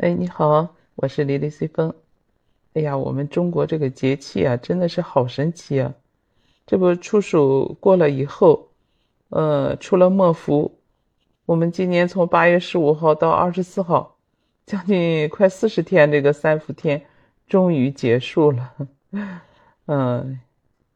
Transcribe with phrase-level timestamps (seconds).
[0.00, 1.92] 哎，你好，我是李丽随风。
[2.74, 5.92] 哎呀，我们中国这个节气啊，真的是好神奇啊！
[6.64, 8.68] 这不处暑过了以后，
[9.30, 10.78] 呃，出了末伏，
[11.46, 14.16] 我们今年从八月十五号到二十四号，
[14.64, 17.02] 将近快四十天，这个三伏天
[17.48, 18.74] 终于结束了。
[19.86, 20.38] 嗯，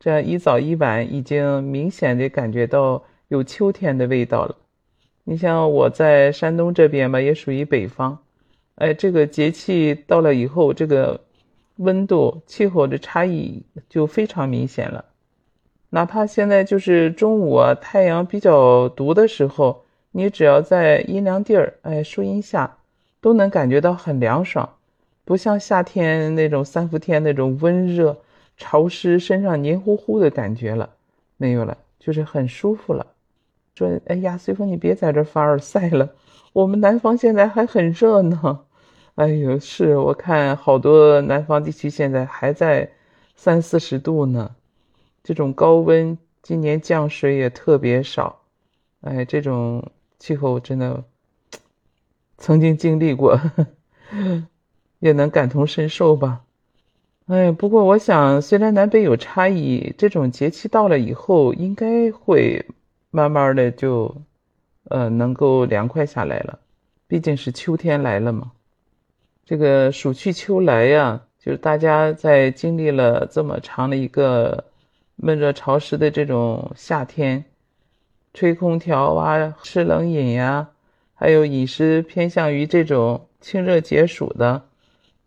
[0.00, 4.56] 这一早一晚，已经明显的感觉到有秋天的味道了。
[5.22, 8.18] 你像我在山东这边吧，也属于北方。
[8.78, 11.20] 哎，这个节气到了以后，这个
[11.76, 15.04] 温度、气候的差异就非常明显了。
[15.90, 22.76] 哪怕现在就是中午啊，太阳比较毒的时候，你只要在阴凉地儿，哎，树荫下，
[23.20, 24.68] 都能感觉到很凉爽，
[25.24, 28.16] 不像夏天那种三伏天那种温热、
[28.56, 30.90] 潮湿、身上黏糊糊的感觉了，
[31.36, 33.04] 没有了，就是很舒服了。
[33.74, 36.10] 说，哎呀，随风你别在这凡尔赛了，
[36.52, 38.60] 我们南方现在还很热呢。
[39.18, 42.88] 哎呦，是我看好多南方地区现在还在
[43.34, 44.54] 三四十度呢，
[45.24, 48.42] 这种高温，今年降水也特别少，
[49.00, 51.02] 哎，这种气候真的
[52.36, 53.40] 曾经经历过，
[55.00, 56.44] 也能感同身受吧。
[57.26, 62.64] 哎，不过我想，虽然南北有差异，这种节气到了以后，应该会
[63.10, 64.14] 慢慢的就，
[64.84, 66.60] 呃，能够凉快下来了，
[67.08, 68.52] 毕竟是秋天来了嘛。
[69.48, 74.62] 这个暑去秋来呀，就是大家在经历了这么长的一个
[75.16, 77.46] 闷热潮湿的这种夏天，
[78.34, 80.68] 吹空调啊，吃冷饮呀，
[81.14, 84.64] 还有饮食偏向于这种清热解暑的，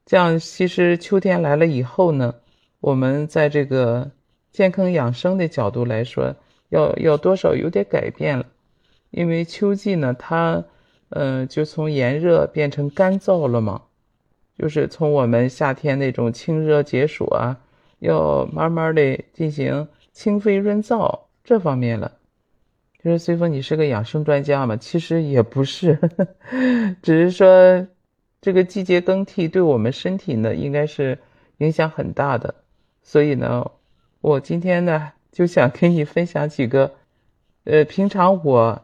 [0.06, 2.36] 这样其实秋天来了以后呢，
[2.80, 4.12] 我们在这个
[4.52, 6.36] 健康养生的角度来说，
[6.70, 8.46] 要要多少有点改变了，
[9.10, 10.64] 因为秋季呢，它
[11.10, 13.82] 嗯就从炎热变成干燥了嘛。
[14.62, 17.58] 就是从我们夏天那种清热解暑啊，
[17.98, 22.12] 要慢慢的进行清肺润燥这方面了。
[23.04, 24.78] 就是随风，你是个养生专家嘛？
[24.78, 25.98] 其实也不是，
[27.02, 27.88] 只是说
[28.40, 31.18] 这个季节更替对我们身体呢，应该是
[31.58, 32.54] 影响很大的。
[33.02, 33.66] 所以呢，
[34.22, 36.94] 我今天呢就想跟你分享几个，
[37.64, 38.80] 呃，平常我，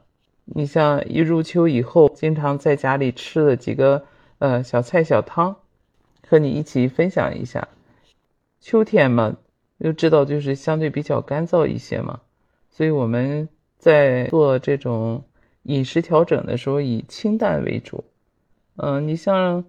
[0.45, 4.05] 你像一入秋以后，经常在家里吃的几个
[4.39, 5.55] 呃小菜小汤。
[6.29, 7.65] 和你一起分享一下，
[8.59, 9.37] 秋天嘛，
[9.77, 12.19] 又知道就是相对比较干燥一些嘛，
[12.69, 15.23] 所以我们在做这种
[15.63, 18.03] 饮食调整的时候以清淡为主。
[18.75, 19.63] 嗯，你像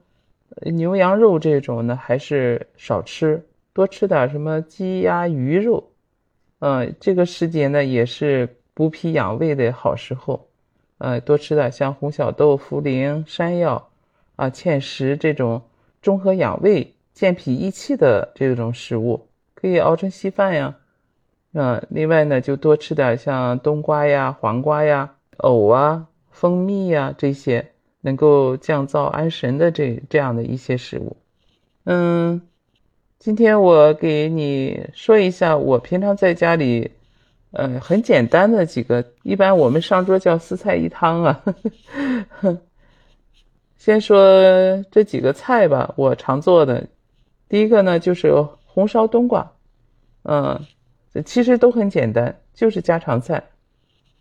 [0.62, 5.92] 牛羊肉这种呢，还是少吃，多吃点什么鸡鸭鱼肉。
[6.58, 10.48] 嗯，这个时节呢，也是补脾养胃的好时候。
[10.98, 13.90] 呃，多吃点像红小豆、茯苓、山药
[14.34, 15.62] 啊、芡实这种。
[16.00, 20.76] 中和养胃、健脾益气的这种食物，可以熬成稀饭呀。
[21.52, 31.16] 嗯，另外呢，就多吃点像冬瓜呀、黄瓜呀、藕啊、蜂蜜呀这些能够降燥安神的这这样的一些食物。
[31.84, 32.40] 嗯，
[33.18, 36.90] 今天我给你说一下我平常在家里，
[37.52, 41.44] 呃，很简单的几个，一般我们上桌叫四菜一汤啊。
[43.78, 44.20] 先说
[44.90, 46.84] 这几个菜吧，我常做的，
[47.48, 48.34] 第一个呢就是
[48.66, 49.50] 红烧冬瓜，
[50.24, 50.60] 嗯，
[51.24, 53.42] 其实都很简单，就是家常菜。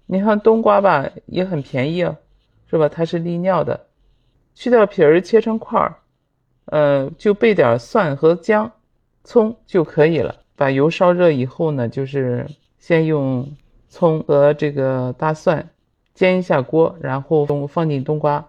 [0.06, 2.16] 你看冬瓜吧，也很便宜啊，
[2.70, 2.88] 是吧？
[2.88, 3.88] 它是利尿的，
[4.54, 5.96] 去掉皮儿，切成块儿，
[6.66, 8.72] 呃，就备点蒜和姜、
[9.24, 10.36] 葱就可以了。
[10.56, 12.48] 把油烧热以后呢，就是
[12.78, 13.48] 先用
[13.90, 15.68] 葱和这个大蒜
[16.14, 18.48] 煎一下锅，然后放进冬瓜。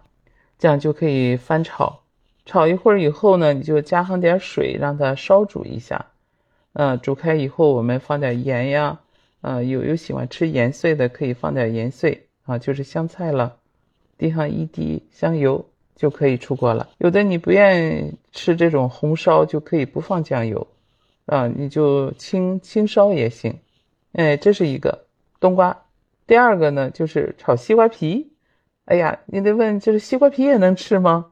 [0.59, 2.01] 这样就可以翻炒，
[2.45, 6.07] 炒一会儿以后呢，你就加上点水，让它烧煮一下。
[6.73, 8.99] 嗯，煮开以后，我们放点盐呀，
[9.41, 13.55] 嗯，有有喜欢吃盐碎的，可以放点盐碎啊，就是香菜了。
[14.17, 15.65] 滴上一滴香油
[15.95, 16.89] 就可以出锅了。
[16.97, 20.67] 有的你不愿意吃这种红烧，就可以不放酱油，
[21.25, 23.57] 啊，你就清清烧也行。
[24.11, 25.05] 哎，这是一个
[25.39, 25.85] 冬瓜。
[26.27, 28.28] 第二个呢，就是炒西瓜皮。
[28.89, 31.27] 哎呀，你得问，就是西瓜皮也能吃吗？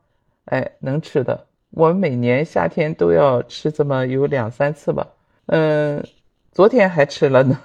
[0.45, 1.48] 哎，能吃的。
[1.71, 5.07] 我每年夏天都要吃这么有两三次吧。
[5.48, 6.06] 嗯，
[6.51, 7.59] 昨天还吃了呢。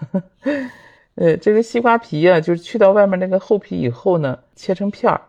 [1.17, 5.21] 呃，这个西瓜皮呀，就是去掉外面那个厚皮以后呢，切成片儿，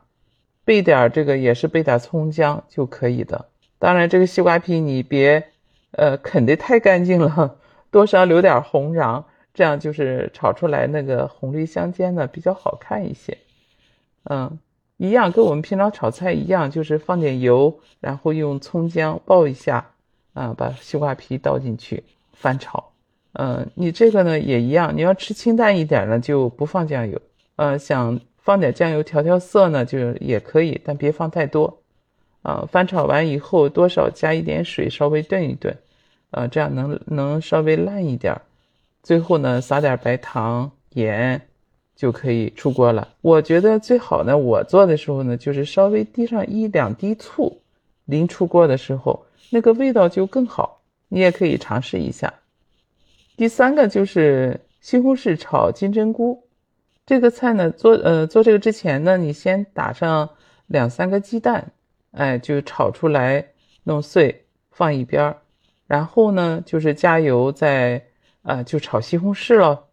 [0.64, 3.48] 备点这个也是备点葱姜就可以的。
[3.80, 5.46] 当然，这个西瓜皮你别
[5.92, 7.58] 呃啃得太干净了，
[7.92, 13.38] 多少留点红瓤，这样就是炒出来那个红绿相间的比较好看一些。
[14.26, 14.60] 嗯，
[14.98, 19.86] 一样，跟我们平常炒菜一样，就是放点油，然后用葱姜爆一下，
[20.34, 22.04] 啊，把西瓜皮倒进去
[22.34, 22.92] 翻炒。
[23.34, 27.20] 嗯，你这个呢也一样，你要吃清淡一点呢，就不放酱油。
[27.56, 31.80] 呃，想放点酱油调调色呢，就也可以，但别放太多。
[32.44, 35.74] 啊，翻炒完以后，多少加一点水，稍微炖一炖，
[36.32, 38.40] 啊，这样能能稍微烂一点。
[39.02, 41.42] 最后呢，撒点白糖、盐，
[41.96, 43.08] 就可以出锅了。
[43.22, 47.62] 我觉得最好呢，我做的时候呢，就是稍微滴上一两滴醋，
[48.06, 50.82] 临出锅的时候，那个味道就更好。
[51.10, 52.34] 你也可以尝试一下。
[53.38, 56.44] 第三个就是西红柿炒金针菇，
[57.06, 60.28] 这个菜呢做呃做这个之前呢，你先打上
[60.66, 61.72] 两三个鸡蛋，
[62.14, 63.46] 哎，就炒出来
[63.84, 65.38] 弄碎放一边儿，
[65.86, 68.04] 然后呢就是加油再
[68.42, 69.86] 啊就炒西红柿了，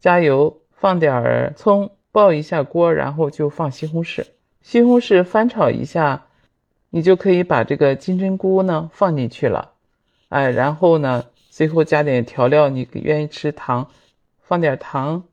[0.00, 4.24] 加油放点儿葱爆一下锅，然后就放西红柿，
[4.62, 6.26] 西红柿翻炒一下，
[6.90, 9.72] 你就可以把这个金针菇呢放进去了，
[10.28, 11.24] 哎，然后呢。
[11.50, 13.88] 最后加点调料，你愿意吃糖，
[14.42, 15.24] 放点糖，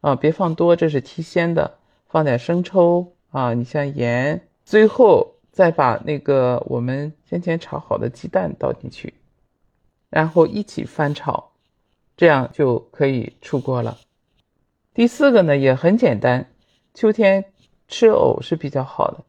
[0.00, 1.78] 啊，别放多，这是提鲜的。
[2.06, 4.46] 放点生抽啊，你像盐。
[4.64, 9.14] 最后再把那个我们先前炒好的鸡蛋倒进去，
[10.10, 11.50] 然后一起翻炒，
[12.16, 13.96] 这样就可以出锅了。
[14.94, 16.48] 第四个呢也很简单，
[16.94, 17.46] 秋天
[17.88, 19.24] 吃藕是比较好的。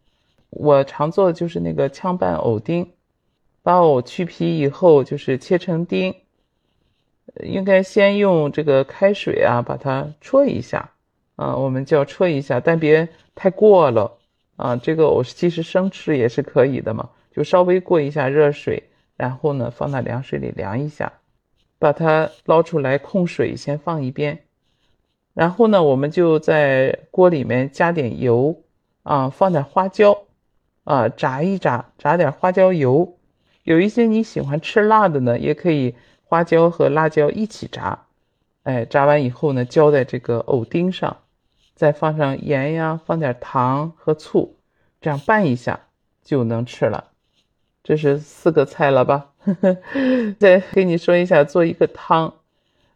[0.51, 2.91] 我常做的就是那个炝拌藕丁，
[3.63, 6.13] 把藕去皮以后就是切成丁。
[7.43, 10.91] 应该先用这个开水啊，把它戳一下，
[11.35, 14.19] 啊，我们叫戳一下，但别太过了，
[14.57, 18.83] 啊，这个藕其实生吃也是可以的嘛，就稍微过一下热水，
[19.17, 21.11] 然后呢放到凉水里凉一下，
[21.79, 24.44] 把它捞出来控水先放一边，
[25.35, 28.63] 然后呢我们就在锅里面加点油，
[29.03, 30.17] 啊，放点花椒，
[30.85, 33.19] 啊，炸一炸，炸点花椒油，
[33.61, 35.93] 有一些你喜欢吃辣的呢，也可以。
[36.27, 38.07] 花椒和辣椒一起炸，
[38.63, 41.17] 哎，炸完以后呢，浇在这个藕丁上，
[41.75, 44.55] 再放上盐呀，放点糖和醋，
[44.99, 45.79] 这样拌一下
[46.23, 47.11] 就能吃了。
[47.83, 49.33] 这是四个菜了吧？
[50.39, 52.33] 再跟你说一下，做一个汤。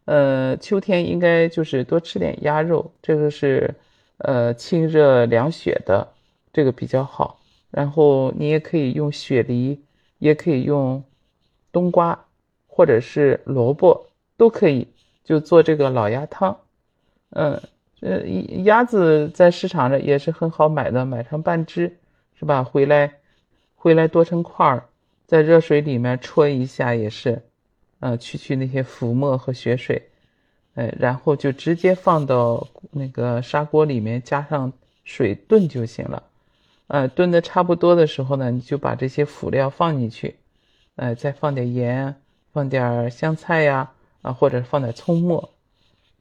[0.10, 3.76] 呃，秋天应该就是多吃点鸭肉，这个是
[4.18, 6.08] 呃清热凉血的，
[6.52, 7.40] 这个比较好。
[7.70, 9.80] 然后你也可以用雪梨，
[10.18, 11.04] 也可以用
[11.72, 12.26] 冬瓜。
[12.72, 14.08] 或者是萝卜
[14.38, 14.88] 都可以，
[15.26, 16.58] 就做这个老鸭汤。
[17.32, 17.62] 嗯，
[18.00, 18.22] 这
[18.64, 21.98] 鸭子在市场上也是很好买的，买上半只，
[22.36, 22.64] 是吧？
[22.64, 23.12] 回来，
[23.76, 24.86] 回来剁成块儿，
[25.26, 27.42] 在热水里面戳一下也是，
[28.00, 30.10] 呃，去去那些浮沫和血水，
[30.76, 34.72] 哎，然后就直接放到那个砂锅里面，加上
[35.04, 36.24] 水炖就行了。
[36.88, 40.36] 呃，炖的差不多的时候呢，你就把这些辅料放进去，
[40.96, 42.16] 呃，再放点盐。
[42.52, 43.92] 放点香菜呀，
[44.24, 45.52] 啊，或者放点葱末，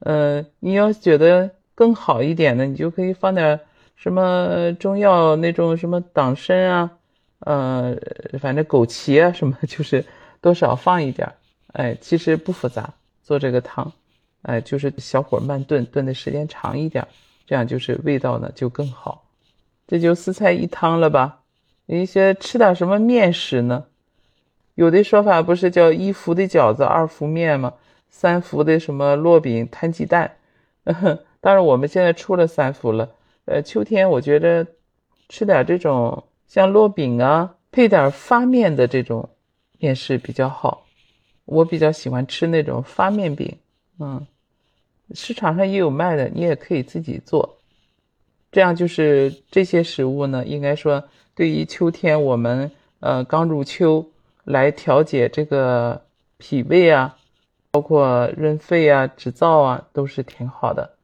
[0.00, 3.58] 呃，你要觉得更好一点的，你就可以放点
[3.96, 6.90] 什么中药那种什么党参啊，
[7.38, 7.96] 呃，
[8.38, 10.04] 反正枸杞啊什么， 就是
[10.42, 11.32] 多少放一点，
[11.72, 12.92] 哎，其实不复杂，
[13.22, 13.92] 做这个汤，
[14.42, 17.06] 哎，就是小火慢炖，炖的时间长一点，
[17.46, 19.24] 这样就是味道呢就更好。
[19.86, 21.40] 这就四菜一汤了吧？
[21.86, 23.86] 一些吃点什么面食呢？
[24.74, 27.74] 有的说法不是叫一伏的饺子二伏面吗？
[28.10, 30.36] 三伏的什么烙饼摊鸡蛋？
[31.40, 33.10] 当然我们现在出了三伏了。
[33.44, 34.66] 呃，秋天我觉得
[35.28, 39.28] 吃点这种像烙饼啊，配点发面的这种
[39.78, 40.86] 面食比较好。
[41.48, 43.56] 我比较喜欢吃那种发面饼。
[43.98, 44.26] 嗯，
[45.14, 47.58] 市场上也有卖的，你也可以自己做。
[48.52, 51.02] 这样就是这些食物呢，应该说
[51.34, 54.10] 对于秋天我们呃刚入秋。
[54.44, 56.06] 来调节这个
[56.38, 57.18] 脾胃啊，
[57.70, 60.94] 包括润肺啊、止燥啊，都是挺好的。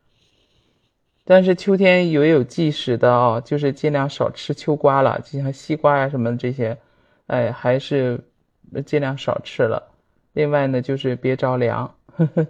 [1.27, 6.79] 但是秋天也有忌食的啊，就是尽量少吃秋瓜了，就像西瓜呀什么这些，
[7.27, 8.19] 哎，还是
[8.87, 9.93] 尽量少吃了。
[10.35, 12.47] 另外呢，就是别着凉，呵呵，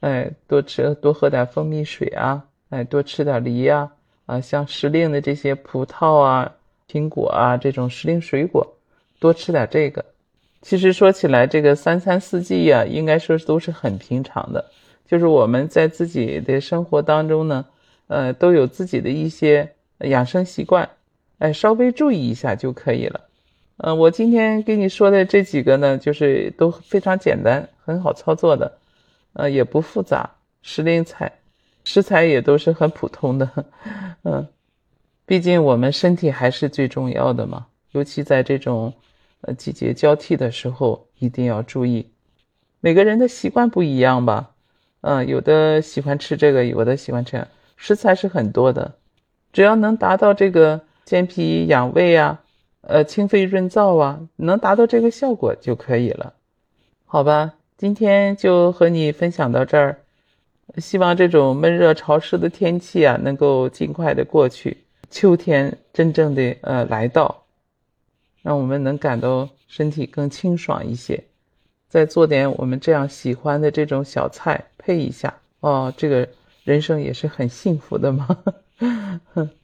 [0.00, 3.90] 哎，多吃多喝点蜂蜜水啊，哎，多吃点梨呀，
[4.26, 6.52] 啊，像时令的这些葡萄啊、
[6.88, 8.76] 苹果啊这种时令水果，
[9.18, 10.04] 多吃点这个。
[10.62, 14.64] 其实说起来，这个三餐四季呀，应该说都是很平常的。
[15.06, 17.64] 就是我们在自己的生活当中呢，
[18.06, 20.88] 呃，都有自己的一些养生习惯，
[21.38, 23.20] 哎，稍微注意一下就可以了。
[23.78, 28.78] 嗯，我今天跟你说的这几个呢，就是都非常简单，很好操作的，
[29.32, 30.30] 呃，也不复杂，
[30.62, 31.32] 时令菜，
[31.84, 33.50] 食材也都是很普通的，
[34.22, 34.46] 嗯。
[35.26, 38.92] 毕竟我们身体还是最重要的嘛，尤其在这种
[39.40, 42.10] 呃季节交替的时候，一定要注意。
[42.80, 44.50] 每个人的习惯不一样吧，
[45.00, 48.96] 嗯，有的喜欢吃这个，有的喜欢吃，食材是很多的，
[49.50, 52.42] 只要能达到这个健脾养胃啊，
[52.86, 56.34] 呃，清肺润燥啊，能达到这个效果就可以了，
[57.06, 57.54] 好吧？
[57.76, 59.98] 今天就和你分享到这儿，
[60.76, 64.76] 希望这种闷热潮湿的天气啊，能够尽快的过去，
[65.10, 67.44] 秋天真正的呃来到，
[68.42, 71.24] 让我们能感到身体更清爽一些。
[71.88, 76.28] 再做点我们这样喜欢的这种小菜配一下哦，这个
[76.64, 78.28] 人生也是很幸福的嘛。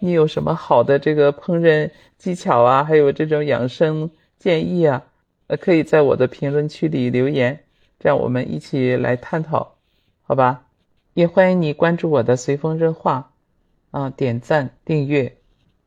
[0.00, 2.82] 你有什么好的这个烹饪技巧啊？
[2.84, 5.04] 还有这种养生建议啊？
[5.46, 7.64] 呃，可以在我的评论区里留言，
[7.98, 9.76] 这样我们一起来探讨，
[10.22, 10.62] 好吧？
[11.12, 13.32] 也欢迎你关注我的随风热话
[13.90, 15.36] 啊，点赞订阅，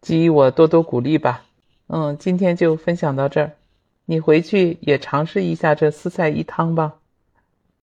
[0.01, 1.45] 给予我多多鼓励吧。
[1.87, 3.53] 嗯，今天就分享到这儿。
[4.05, 6.95] 你回去也尝试一下这四菜一汤吧。